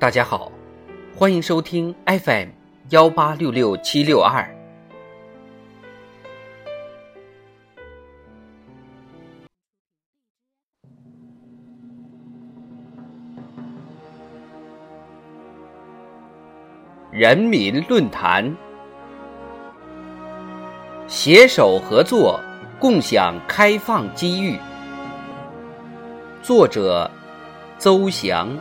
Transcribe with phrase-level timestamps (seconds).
[0.00, 0.52] 大家好，
[1.16, 2.50] 欢迎收听 FM
[2.90, 4.48] 幺八六六七六二。
[17.10, 18.56] 人民论坛，
[21.08, 22.40] 携手合作，
[22.78, 24.56] 共享开放机遇。
[26.40, 27.10] 作者：
[27.80, 28.56] 邹翔。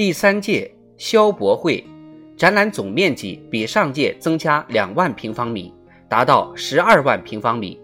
[0.00, 1.84] 第三届消博会
[2.34, 5.70] 展览总面积比上届增加两万平方米，
[6.08, 7.78] 达到十二万平方米，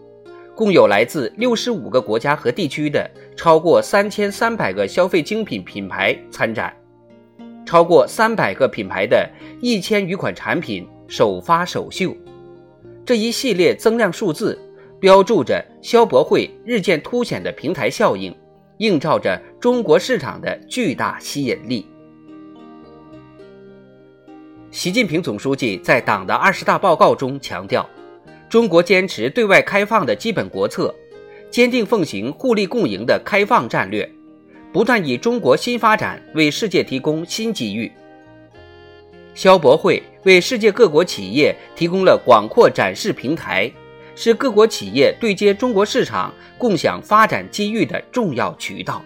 [0.54, 3.06] 共有来自六十五个国家和地区的
[3.36, 6.74] 超过三千三百个消费精品品牌参展，
[7.66, 9.28] 超过三百个品牌的
[9.60, 12.16] 一千余款产品首发首秀。
[13.04, 14.58] 这一系列增量数字，
[14.98, 18.34] 标注着消博会日渐凸显的平台效应，
[18.78, 21.86] 映照着中国市场的巨大吸引力。
[24.76, 27.88] 习近平总书记在党的二十大报告中强调，
[28.46, 30.94] 中国坚持对外开放的基本国策，
[31.50, 34.06] 坚定奉行互利共赢的开放战略，
[34.74, 37.90] 不断以中国新发展为世界提供新机遇。
[39.34, 43.72] 消博会为世界各国企业提供了广阔展示平台，
[44.14, 49.02] 是各国企业对接中国市场、共享发展机遇的重要渠道。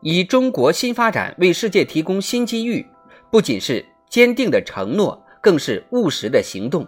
[0.00, 2.86] 以中国新发展为世界提供新机遇，
[3.30, 6.86] 不仅是坚定的承诺，更是务实的行动。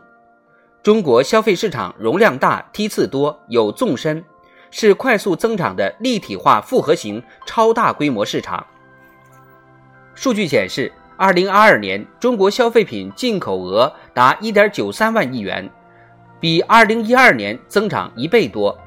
[0.81, 4.25] 中国消费市场容量大、梯次多、有纵深，
[4.71, 8.65] 是快速增长的立体化复合型超大规模市场。
[10.15, 15.69] 数据显示，二零二二年中国消费品进口额达一点九三万亿元，
[16.39, 18.79] 比二零一二年增长一倍多。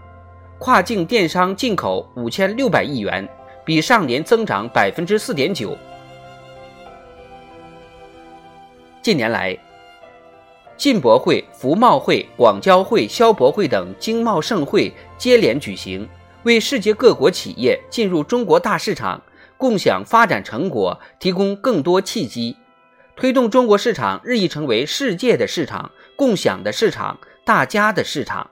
[0.59, 3.27] 跨境电商进口五千六百亿元。
[3.65, 5.77] 比上年增长百分之四点九。
[9.01, 9.57] 近年来，
[10.77, 16.07] 进博会、服贸会、广交会、消博会等经贸盛会接连举行，
[16.43, 19.21] 为世界各国企业进入中国大市场、
[19.57, 22.57] 共享发展成果提供更多契机，
[23.15, 28.49] 推动中国市场日益成为世界的市场、共享的市场、大家的市场。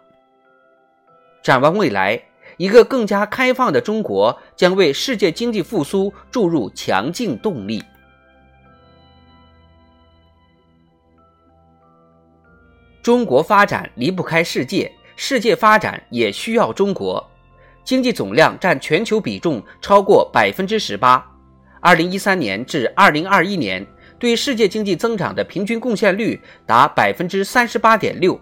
[1.42, 2.22] 展望未来。
[2.62, 7.84] 一个更加开放的中国将为世界经济复苏注入强劲动力。
[13.02, 17.28] 中国发展离不开世界，世界发展也需要中国。
[17.84, 21.28] 经济总量占全球比重超过百分之十八，
[21.80, 23.84] 二零一三年至二零二一年
[24.20, 28.40] 对世界经济增长的平均贡献率达百分之三十八点六，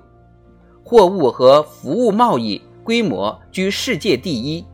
[0.84, 2.62] 货物和服务贸易。
[2.84, 4.66] 规模居世界第一，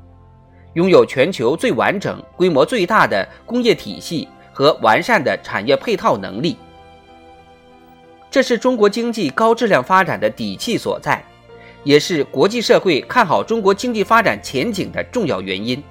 [0.73, 6.57] 拥有全球最完整、规模最大的工业体系和完善的产业配套能力，
[8.29, 11.23] 这是中国经济高质量发展的底气所在，
[11.83, 15.83] 也是国际社会看好中国经济发展前景的重要原因。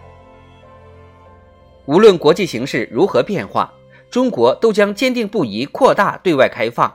[1.86, 3.70] 无论国际形势如何变化，
[4.10, 6.90] 中国都将坚定不移扩大对外开放。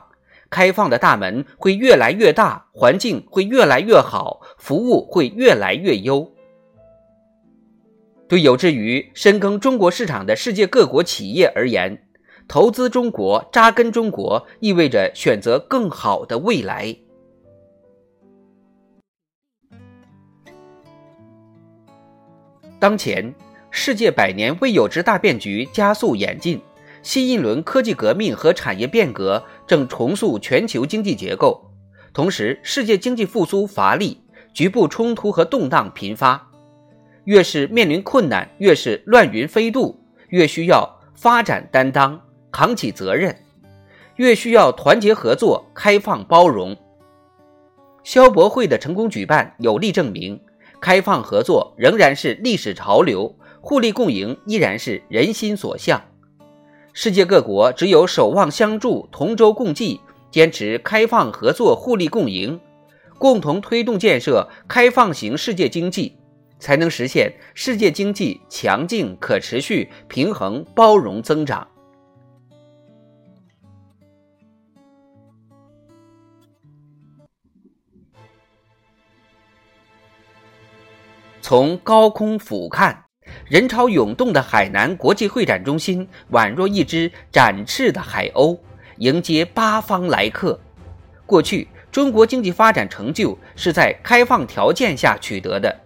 [0.50, 6.28] 开放的大门会越来越大，环境会越来越好，服务会越来越优。
[8.28, 12.04] 对有志于深耕中国市场的世界各国企业而言，
[12.48, 16.96] 投资中国、扎根中国，意味着选择更好的未来。
[22.80, 23.32] 当前，
[23.70, 26.60] 世界百年未有之大变局加速演进。
[27.02, 31.70] 新一轮科技革命和产业变革正重塑全球经济结构，
[32.12, 34.18] 同时世界经济复苏乏力，
[34.52, 36.50] 局部冲突和动荡频发。
[37.22, 39.96] 越是面临困难，越是乱云飞渡，
[40.30, 42.20] 越需要发展担当，
[42.50, 43.32] 扛起责任，
[44.16, 46.76] 越需要团结合作，开放包容。
[48.02, 50.40] 消博会的成功举办，有力证明，
[50.80, 56.02] 开放合作仍然是历史潮流，互利共赢依然是人心所向。
[56.92, 60.00] 世界各国只有守望相助、同舟共济，
[60.30, 62.60] 坚持开放合作、互利共赢，
[63.16, 66.16] 共同推动建设开放型世界经济，
[66.58, 71.66] 才能实现世界经济强劲、可持续、平衡、包容增长。
[81.40, 82.96] 从高空俯瞰，
[83.50, 88.56] 人潮涌动的海南国际会展中心宛若一只展翅的海鸥，
[88.98, 90.56] 迎接八方来客。
[91.26, 95.76] 过去，中国经济发展成就是在开放条件下取得的，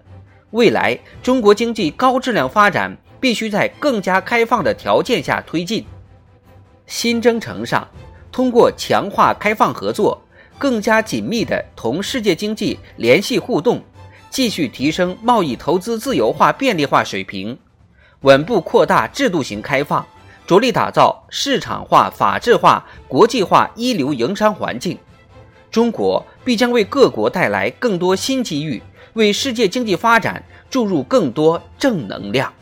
[0.50, 5.86] 未来中国经济高质量发展必须在更加开放的条件下推进。
[6.86, 7.88] 新征程上，
[8.30, 10.20] 通过强化开放合作，
[10.58, 13.82] 更加紧密地同世界经济联系互动。
[14.34, 17.56] 继续提升贸易投资自由化便利化水平，
[18.22, 20.04] 稳步扩大制度型开放，
[20.44, 24.98] 着力打造市场化、法治化、国际化一流营商环境。
[25.70, 28.82] 中国必将为各国带来更多新机遇，
[29.12, 32.52] 为世界经济发展注入更多正能量。